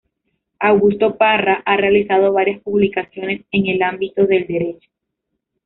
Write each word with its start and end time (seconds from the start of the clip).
Augusto 0.59 1.15
Parra 1.15 1.61
ha 1.63 1.77
realizado 1.77 2.33
varias 2.33 2.59
publicaciones 2.63 3.45
en 3.51 3.67
el 3.67 3.83
ámbito 3.83 4.25
del 4.25 4.47
derecho. 4.47 4.89